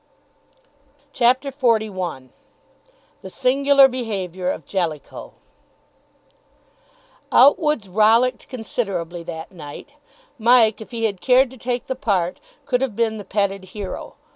CHAPTER 1.13 1.51
XLI 1.51 2.29
THE 3.21 3.29
SINGULAR 3.29 3.87
BEHAVIOUR 3.87 4.49
OF 4.49 4.65
JELLICOE 4.65 5.33
Outwood's 7.31 7.87
rollicked 7.87 8.47
considerably 8.47 9.21
that 9.21 9.51
night. 9.51 9.89
Mike, 10.39 10.81
if 10.81 10.89
he 10.89 11.03
had 11.03 11.21
cared 11.21 11.51
to 11.51 11.57
take 11.59 11.85
the 11.85 11.95
part, 11.95 12.39
could 12.65 12.81
have 12.81 12.95
been 12.95 13.19
the 13.19 13.23
Petted 13.23 13.63
Hero. 13.77 14.15